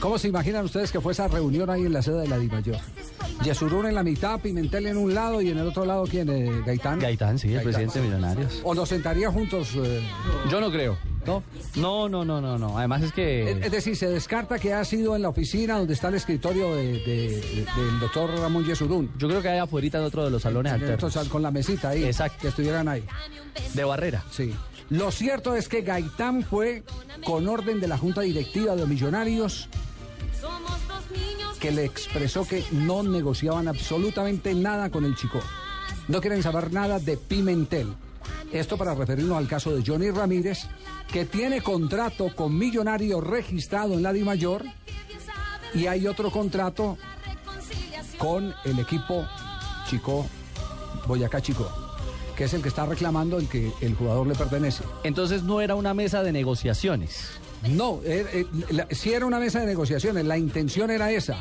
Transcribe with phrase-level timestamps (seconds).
[0.00, 2.76] ¿Cómo se imaginan ustedes que fue esa reunión ahí en la sede de la Dimayor?
[3.42, 6.28] Yesurún en la mitad, Pimentel en un lado y en el otro lado, ¿quién?
[6.28, 7.00] Eh, ¿Gaitán?
[7.00, 8.60] Gaitán, sí, el presidente de Millonarios.
[8.62, 9.70] ¿O nos sentaría juntos?
[9.76, 10.00] eh,
[10.50, 10.96] Yo no creo.
[11.28, 11.42] ¿No?
[11.76, 12.76] No, no, no, no, no.
[12.78, 13.50] Además es que...
[13.50, 16.74] Es es decir, se descarta que ha sido en la oficina donde está el escritorio
[16.74, 19.10] de- de- de- del doctor Ramón Yesurún.
[19.18, 21.28] Yo creo que hay afuera de otro de los salones alternos.
[21.28, 22.04] Con la mesita ahí.
[22.04, 22.38] Exacto.
[22.42, 23.04] Que estuvieran ahí.
[23.74, 24.24] De barrera.
[24.30, 24.54] Sí.
[24.90, 26.82] Lo cierto es que Gaitán fue
[27.24, 29.68] con orden de la Junta Directiva de Millonarios
[31.60, 35.40] que le expresó que no negociaban absolutamente nada con el Chico.
[36.06, 37.92] No quieren saber nada de Pimentel.
[38.52, 40.60] Esto para referirnos al caso de Johnny Ramírez,
[41.12, 44.64] que tiene contrato con Millonarios registrado en la Mayor
[45.74, 46.96] y hay otro contrato
[48.16, 49.26] con el equipo
[49.88, 50.26] Chico,
[51.06, 51.70] Boyacá Chico,
[52.36, 54.82] que es el que está reclamando el que el jugador le pertenece.
[55.04, 57.28] Entonces no era una mesa de negociaciones.
[57.68, 61.36] No, eh, eh, la- sí era una mesa de negociaciones, la intención era esa.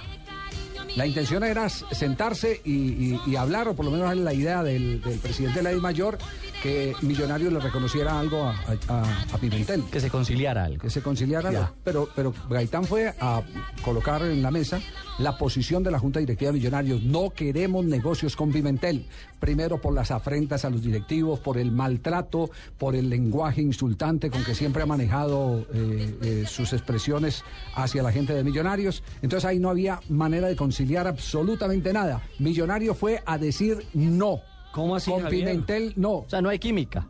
[0.95, 4.99] La intención era sentarse y, y- y hablar, o por lo menos la idea del,
[5.01, 6.17] del presidente de la Mayor,
[6.61, 8.55] que Millonarios le reconociera algo a,
[8.87, 9.83] a- a Pimentel.
[9.91, 10.79] Que se conciliara algo.
[10.81, 11.69] Que se conciliara, algo.
[11.83, 13.41] pero, pero Gaitán fue a
[13.83, 14.79] colocar en la mesa
[15.19, 17.01] la posición de la Junta Directiva de Millonarios.
[17.03, 19.05] No queremos negocios con Pimentel.
[19.39, 24.43] Primero por las afrentas a los directivos, por el maltrato, por el lenguaje insultante con
[24.43, 27.43] que siempre ha manejado eh, eh, sus expresiones
[27.75, 29.03] hacia la gente de Millonarios.
[29.21, 32.21] Entonces ahí no había manera de conciliar absolutamente nada.
[32.39, 34.41] Millonario fue a decir no.
[34.77, 35.45] ¿Cómo así, Con Javier?
[35.45, 36.11] Pimentel no.
[36.17, 37.07] O sea, no hay química.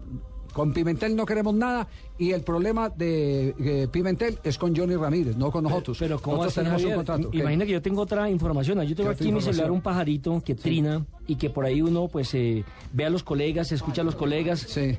[0.53, 1.85] Con Pimentel no queremos nada
[2.17, 5.97] y el problema de eh, Pimentel es con Johnny Ramírez, no con nosotros.
[5.99, 6.97] Pero ¿cómo nosotros tenemos Javier?
[6.97, 7.29] un contrato.
[7.29, 7.39] ¿Qué?
[7.39, 8.81] Imagina que yo tengo otra información.
[8.83, 11.65] Yo tengo ¿Qué otra aquí en mi celular un pajarito que trina y que por
[11.65, 14.61] ahí uno pues eh, ve a los colegas, escucha a los colegas.
[14.61, 14.97] Sí.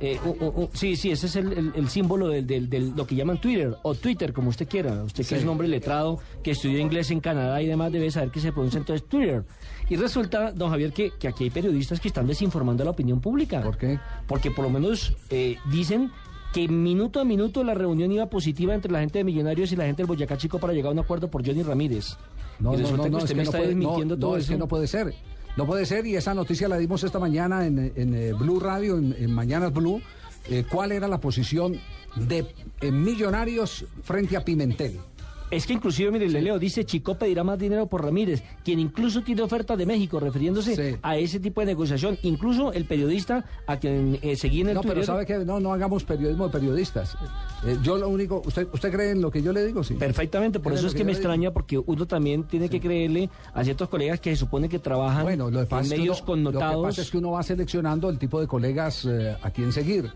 [0.00, 2.92] Eh, u- u- u- sí, sí, ese es el, el- el símbolo del, del- del-
[2.94, 5.02] lo que llaman Twitter o Twitter, como usted quiera.
[5.04, 5.34] Usted que Sí.
[5.36, 8.52] es un hombre letrado, que estudió inglés en Canadá y demás, debe saber que se
[8.52, 9.44] pronuncia entonces Twitter.
[9.88, 13.20] Y resulta, don Javier, que, que aquí hay periodistas que están desinformando a la opinión
[13.20, 13.62] pública.
[13.62, 13.98] ¿Por qué?
[14.26, 16.10] Porque por lo menos eh, dicen
[16.52, 19.84] que minuto a minuto la reunión iba positiva entre la gente de Millonarios y la
[19.84, 22.16] gente del Boyacá Chico para llegar a un acuerdo por Johnny Ramírez.
[22.58, 24.16] No, y resulta no, que no, usted es que me no está puede, no, desmintiendo
[24.16, 24.52] no, todo es eso.
[24.52, 25.14] que no puede ser.
[25.56, 28.98] No puede ser y esa noticia la dimos esta mañana en, en, eh, Blue Radio,
[28.98, 30.02] en, Mañanas Blue.
[30.50, 31.80] Eh, ¿Cuál era la posición
[32.14, 32.46] de
[32.82, 35.00] eh, Millonarios frente a Pimentel?
[35.48, 39.22] Es que inclusive, mire, le leo, dice Chico pedirá más dinero por Ramírez, quien incluso
[39.22, 40.98] tiene oferta de México, refiriéndose Sí.
[41.02, 42.18] a ese tipo de negociación.
[42.22, 45.72] Incluso el periodista a quien eh, seguí en el No, pero sabe que no, no
[45.72, 47.16] hagamos periodismo de periodistas.
[47.64, 49.84] Eh, yo lo único, ¿usted, ¿usted cree en lo que yo le digo?
[49.84, 49.94] Sí.
[49.94, 51.18] Perfectamente, por eso es que que me digo.
[51.20, 55.22] extraña porque uno también tiene que creerle a ciertos colegas que se supone que trabajan
[55.22, 56.74] Bueno, lo en medios uno- connotados.
[56.74, 59.72] Lo que pasa es que uno va seleccionando el tipo de colegas eh, a quien
[59.72, 60.10] seguir.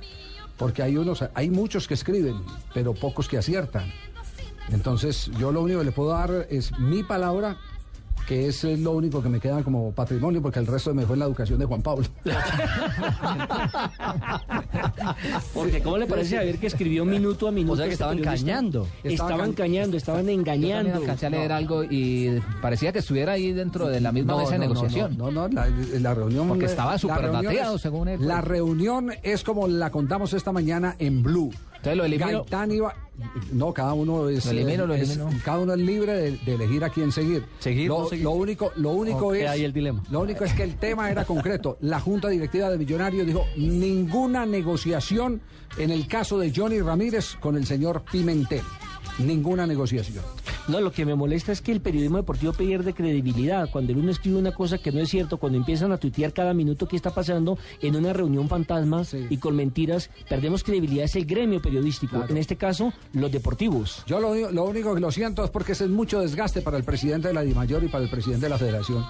[0.57, 2.35] Porque hay unos, hay muchos que escriben,
[2.75, 3.91] pero pocos que aciertan.
[4.71, 7.57] Entonces, yo lo único que le puedo dar es mi palabra,
[8.29, 11.21] que es lo único que me queda como patrimonio, porque el resto me fue en
[11.21, 12.07] la educación de Juan Pablo.
[15.55, 17.73] Porque ¿cómo le parece Javier que escribió minuto a minuto?
[17.73, 18.87] O sea que este estaban cañando.
[19.03, 20.95] Estaba Estaban ca- cañando, estaban Yo engañando.
[20.97, 24.59] alcancé a leer algo y parecía que estuviera ahí dentro de la misma mesa de
[24.61, 25.17] negociación.
[25.19, 25.69] No, no, no, la,
[26.01, 26.49] la reunión.
[26.49, 28.17] Porque estaba súper bateado, según él.
[28.19, 28.29] pues.
[28.29, 31.51] La reunión es como la contamos esta mañana en Blue.
[31.81, 32.39] Entonces lo elimino.
[32.43, 32.95] Gaitán iba.
[33.53, 34.45] No, cada uno es.
[34.47, 37.45] Lo elimino, lo es- cada uno es libre de, de elegir a quién seguir.
[37.59, 38.25] Seguir, Lo, no seguir.
[38.25, 39.49] lo único, lo único es.
[39.49, 40.03] ahí el dilema.
[40.11, 41.77] Lo único es que el tema era concreto.
[41.81, 45.41] La Junta Directiva de Millonarios dijo ninguna negociación
[45.79, 48.63] en el caso de Johnny Ramírez con el señor Pimentel.
[49.19, 50.25] Ninguna negociación.
[50.71, 53.69] No, lo que me molesta es que el periodismo deportivo pierde credibilidad.
[53.71, 56.55] Cuando el uno escribe una cosa que no es cierto, cuando empiezan a tuitear cada
[56.55, 59.27] minuto que está pasando en una reunión fantasma Sí.
[59.29, 61.05] y con mentiras, perdemos credibilidad.
[61.05, 62.17] Es el gremio periodístico.
[62.17, 62.31] Claro.
[62.31, 64.05] En este caso, los deportivos.
[64.07, 66.85] Yo lo, lo único que lo siento es porque ese es mucho desgaste para el
[66.85, 69.05] presidente de la DIMAYOR y para el presidente de la federación.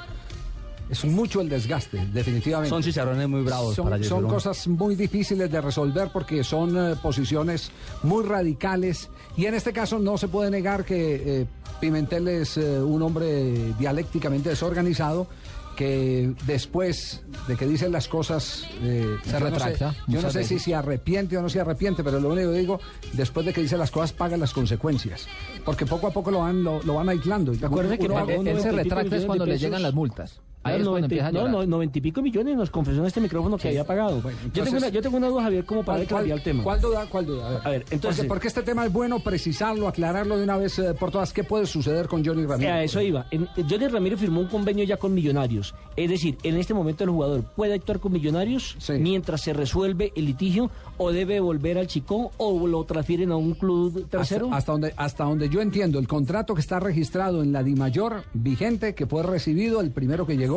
[0.90, 2.68] Es mucho el desgaste, definitivamente.
[2.70, 6.96] Son chicharrones muy bravos Son, para son cosas muy difíciles de resolver porque son eh,
[7.00, 7.70] posiciones
[8.02, 11.46] muy radicales y en este caso no se puede negar que eh,
[11.80, 15.28] Pimentel es eh, un hombre dialécticamente desorganizado
[15.76, 20.44] que después de que dicen las cosas eh, Se no retracta sé- yo no sé
[20.44, 22.80] si se arrepiente o no se arrepiente, pero lo único que digo,
[23.14, 25.26] después de que dice las cosas, paga las consecuencias.
[25.64, 27.52] Porque poco a poco lo van, lo, lo van aislando.
[27.62, 29.94] Acuérdate que Uno- Él, él se 90 y pico retracta es cuando le llegan las
[29.94, 30.40] multas.
[30.62, 33.06] Ahí es cuando 90 empieza a no, no, 90 y pico millones nos confesó en
[33.06, 34.22] este micrófono que había pagado.
[34.52, 36.62] yo, tengo una, yo tengo una duda, Javier, como para ¿Cuál, claridad cuál, el tema.
[36.64, 37.06] cuál duda?
[37.10, 37.46] ¿Cuál duda?
[37.46, 40.58] A ver, A ver, entonces- porque, porque este tema es bueno precisarlo, aclararlo de una
[40.58, 41.32] vez eh, por todas.
[41.32, 42.72] ¿Qué puede suceder con Johnny Ramírez?
[42.72, 43.26] A eso iba.
[43.30, 45.74] En- Johnny Ramírez firmó un convenio ya con Millonarios.
[45.96, 48.94] Es decir, en este momento el jugador puede actuar con Millonarios Sí.
[48.94, 53.54] mientras se resuelve el litigio o debe volver al Chicó o lo transfieren a un
[53.54, 54.46] club tercero.
[54.46, 58.24] Hasta, hasta donde, hasta donde yo entiendo, el contrato que está registrado en la DIMAYOR
[58.34, 60.50] vigente, que fue recibido, el primero que llegó,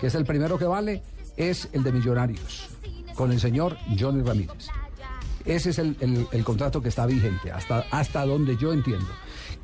[0.00, 1.02] que es el primero que vale,
[1.36, 2.68] es el de Millonarios,
[3.14, 4.66] con el señor Johnny Ramírez.
[5.44, 5.96] Ese es el,
[6.30, 9.08] el- contrato que está vigente, hasta, hasta donde yo entiendo.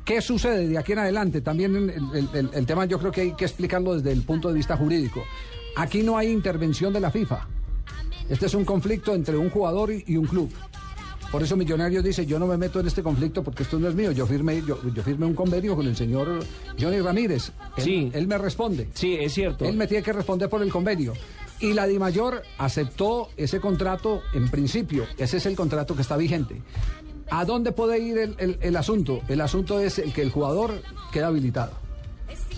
[0.03, 1.39] ¿Qué sucede de aquí en adelante?
[1.41, 5.23] También el, tema yo creo que hay que explicarlo desde el punto de vista jurídico.
[5.77, 7.47] Aquí no hay intervención de la FIFA.
[8.27, 10.51] Este es un conflicto entre un jugador y un club.
[11.31, 13.93] Por eso Millonarios dice, yo no me meto en este conflicto porque esto no es
[13.95, 14.11] mío.
[14.11, 16.39] Yo firmé, yo, yo firmé un convenio con el señor
[16.79, 17.51] Johnny Ramírez.
[17.77, 18.11] Él, Sí.
[18.13, 18.89] él me responde.
[18.93, 19.65] Sí, es cierto.
[19.65, 21.13] Él me tiene que responder por el convenio.
[21.59, 25.05] Y la DIMAYOR aceptó ese contrato en principio.
[25.17, 26.61] Ese es el contrato que está vigente.
[27.29, 29.21] ¿A dónde puede ir el, el- el asunto?
[29.27, 31.73] El asunto es el que el jugador queda habilitado.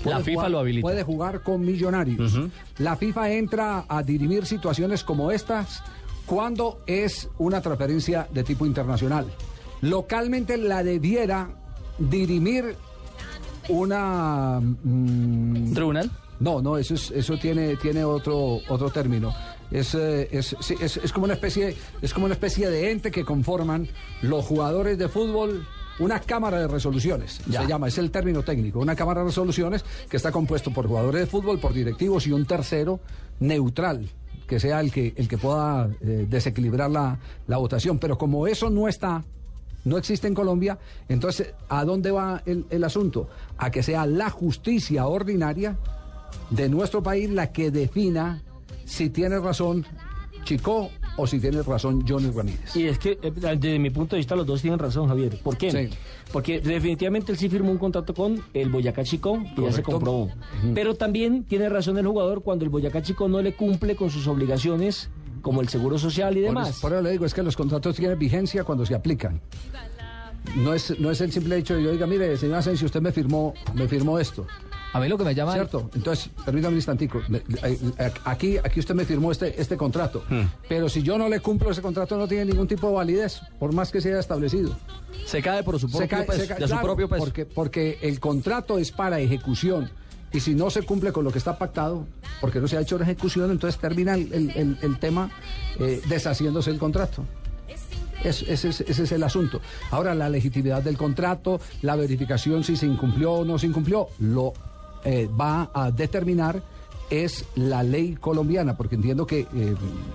[0.06, 0.82] La FIFA jugar- lo habilita.
[0.82, 2.40] Puede jugar con millonarios.
[2.78, 5.84] La FIFA entra a dirimir situaciones como estas
[6.32, 9.26] cuando es una transferencia de tipo internacional.
[9.82, 11.50] Localmente la debiera
[12.00, 12.74] dirimir
[13.68, 14.62] una...
[14.62, 16.10] mm, ¿Tribunal?
[16.40, 19.34] no, no, eso es, eso tiene, tiene otro, otro término.
[19.70, 23.12] Es, eh, es, sí, es- es como una especie, es como una especie de ente
[23.12, 23.90] que conforman
[24.22, 25.68] los jugadores de fútbol.
[26.00, 27.62] Una cámara de resoluciones, Ya.
[27.64, 31.20] se llama, es el término técnico, una cámara de resoluciones que está compuesto por jugadores
[31.20, 33.02] de fútbol, por directivos y un tercero
[33.42, 34.10] neutral,
[34.52, 37.18] que sea el que, el que pueda eh, desequilibrar la,
[37.48, 37.98] la votación.
[38.00, 39.24] Pero como eso no está,
[39.86, 40.78] no existe en Colombia,
[41.08, 43.30] entonces, ¿a dónde va el, el asunto?
[43.58, 45.78] A que sea la justicia ordinaria
[46.50, 48.42] de nuestro país la que defina
[48.84, 49.86] si tiene razón
[50.44, 52.76] Chico o si tiene razón Johnny Ramírez.
[52.76, 55.40] Y es que, eh, desde mi punto de vista, los dos tienen razón, Javier.
[55.44, 55.72] ¿Por qué?
[55.72, 55.98] Sí.
[56.32, 60.30] Porque definitivamente él sí firmó un contrato con el Boyacá Chico, que ya se comprobó.
[60.74, 64.28] Pero también tiene razón el jugador cuando el Boyacá Chico no le cumple con sus
[64.28, 65.10] obligaciones,
[65.42, 66.80] como el seguro social y demás.
[66.80, 69.42] por eso le digo, es que los contratos tienen vigencia cuando se aplican.
[70.56, 73.12] No es, no es el simple hecho de yo diga, mire, señor Asensio, usted me
[73.12, 74.48] firmó, me firmó esto.
[74.94, 75.54] A mí lo que me llama...
[75.54, 75.90] ¿Cierto?
[75.96, 77.22] Entonces, permítame un instantico.
[77.30, 80.24] Le- eh, Aquí, aquí usted me firmó este, este contrato.
[80.68, 83.74] Pero si yo no le cumplo ese contrato, no tiene ningún tipo de validez, por
[83.74, 84.76] más que sea establecido.
[85.26, 86.40] Se cae por su Se propio cae- peso.
[86.42, 87.24] se cae- de su claro, propio peso.
[87.24, 89.90] Porque, porque el contrato es para ejecución.
[90.34, 92.06] Y si no se cumple con lo que está pactado,
[92.42, 95.30] porque no se ha hecho la ejecución, entonces termina el, el- el- el tema
[95.80, 97.24] eh, deshaciéndose el contrato.
[98.24, 99.62] Es- ese, es, ese es el asunto.
[99.90, 104.54] Ahora, la legitimidad del contrato, la verificación si se incumplió o no se incumplió, lo
[105.06, 106.62] eh, va a determinar
[107.10, 109.46] es la ley colombiana, porque entiendo que eh,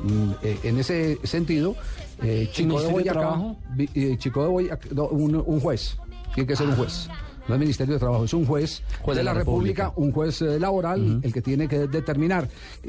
[0.03, 1.77] mm, eh, en ese sentido,
[2.23, 3.57] eh, Chico de Boyacá, Trabajo?
[3.75, 5.99] vi- Chico de Boyacá, no, un, un juez,
[6.35, 7.09] tiene que ser un juez.
[7.49, 10.07] No es Ministerio de Trabajo, es un juez, Juez de, la, la República, República.
[10.07, 12.49] un juez laboral, el que tiene que determinar.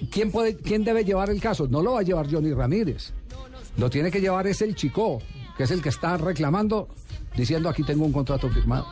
[0.10, 1.68] ¿Quién, puede, ¿Quién debe llevar el caso?
[1.68, 3.12] No lo va a llevar Johnny Ramírez.
[3.78, 5.20] Lo tiene que llevar es el Chico,
[5.58, 6.88] que es el que está reclamando,
[7.36, 8.88] diciendo aquí tengo un contrato firmado.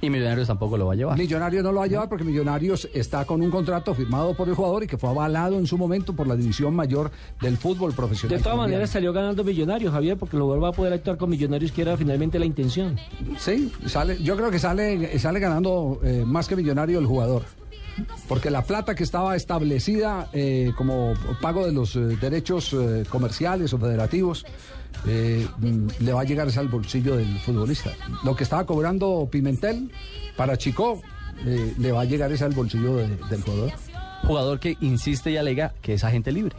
[0.00, 1.18] Y Millonarios tampoco lo va a llevar.
[1.18, 4.54] Millonarios no lo va a llevar porque Millonarios está con un contrato firmado por el
[4.54, 8.36] jugador y que fue avalado en su momento por la división mayor del fútbol profesional.
[8.36, 11.30] De todas maneras salió ganando Millonarios, Javier, porque el jugador va a poder actuar con
[11.30, 12.98] Millonarios, que era finalmente la intención.
[13.38, 17.42] Sí, sale, yo creo que sale, sale ganando eh, más que millonario el jugador.
[18.28, 23.72] Porque la plata que estaba establecida eh, como pago de los eh, derechos eh, comerciales
[23.72, 24.44] o federativos
[25.06, 27.90] eh, mm, le va a llegar es al bolsillo del futbolista.
[28.24, 29.90] Lo que estaba cobrando Pimentel
[30.36, 31.00] para Chico
[31.46, 33.72] eh, le va a llegar es al bolsillo de- del jugador.
[34.24, 36.56] Jugador que insiste y alega que es agente libre.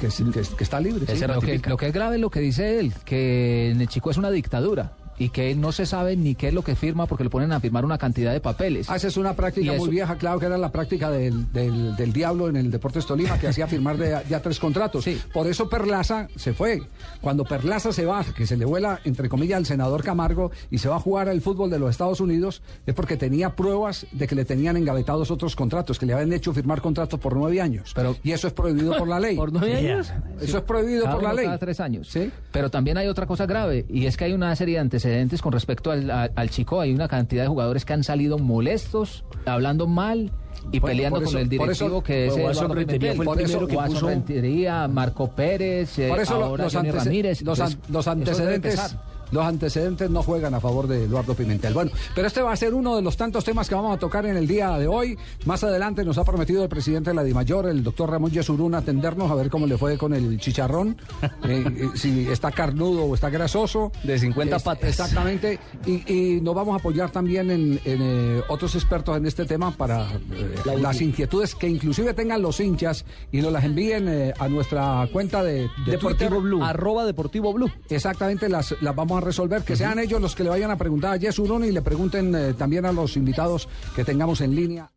[0.00, 1.06] Que, es- que es- que está libre.
[1.06, 1.12] sí.
[1.12, 1.70] Lo que, ratifica.
[1.70, 4.30] lo que es grave es lo que dice él, que en el chico es una
[4.30, 7.52] dictadura y que no se sabe ni qué es lo que firma porque le ponen
[7.52, 8.90] a firmar una cantidad de papeles.
[8.90, 12.12] Ah, esa es una práctica muy vieja, claro que era la práctica del, del, del
[12.12, 15.04] diablo en el Deportes Tolima, que hacía firmar de, ya tres contratos.
[15.04, 15.18] Sí.
[15.32, 16.82] Por eso Perlaza se fue.
[17.20, 20.88] Cuando Perlaza se va, que se le vuela, entre comillas, al senador Camargo y se
[20.88, 24.34] va a jugar al fútbol de los Estados Unidos, es porque tenía pruebas de que
[24.34, 27.92] le tenían engavetados otros contratos, que le habían hecho firmar contratos por nueve años.
[27.94, 29.36] Pero- y eso es prohibido por la ley.
[29.36, 30.12] ¿Por nueve años?
[30.40, 31.44] Eso es prohibido Cada por la ley.
[31.46, 32.08] Cada tres años.
[32.08, 32.30] Sí.
[32.52, 35.40] Pero también hay otra cosa grave y es que hay una serie de antecedentes antecedentes
[35.42, 36.80] con respecto al, a- al chico.
[36.80, 40.32] Hay una cantidad de jugadores que han salido molestos, hablando mal
[40.72, 43.12] y Bueno, peleando con eso- el por eso- directivo que es Pues Watson Eduardo Rentería
[43.12, 43.16] Pimentel.
[43.16, 44.06] fue el Por eso primero que puso...
[44.08, 47.42] Rentería, Marco Pérez, eh, Por eso lo- ahora los, Johnny Ramírez.
[47.42, 48.96] los an- Entonces, los eso antecedentes.
[49.30, 51.74] Los antecedentes no juegan a favor de Eduardo Pimentel.
[51.74, 54.26] Bueno, pero este va a ser uno de los tantos temas que vamos a tocar
[54.26, 55.16] en el día de hoy.
[55.44, 59.30] Más adelante nos ha prometido el presidente de la DIMAYOR, el doctor Ramón Yesurún, atendernos
[59.30, 60.96] a ver cómo le fue con el chicharrón,
[61.44, 63.92] eh, eh, si está carnudo o está grasoso.
[64.02, 64.88] De 50 Es- patas.
[64.90, 65.58] Exactamente.
[65.86, 69.70] Y, y nos vamos a apoyar también en, en, eh, otros expertos en este tema
[69.70, 75.08] para eh, las inquietudes que inclusive tengan los hinchas y nos las envíen a nuestra
[75.12, 76.30] cuenta de, de Deportivo Twitter.
[76.42, 76.62] Blue.
[76.64, 77.70] Arroba Deportivo Blue.
[77.88, 79.62] Exactamente, las, las vamos a resolver.
[79.62, 82.54] Que sean ellos los que le vayan a preguntar a Yesurún y le pregunten eh,
[82.54, 84.90] también a los invitados que tengamos en línea.